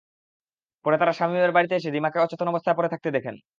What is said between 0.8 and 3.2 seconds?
পরে তাঁরা শামীমের বাড়িতে এসে রিমাকে অচেতন অবস্থায় পড়ে থাকতে